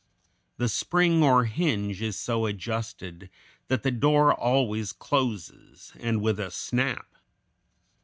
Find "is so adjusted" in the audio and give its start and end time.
2.01-3.29